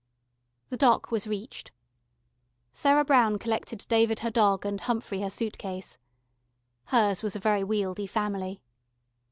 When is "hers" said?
6.85-7.21